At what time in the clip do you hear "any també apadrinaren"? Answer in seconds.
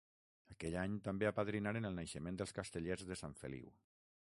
0.83-1.87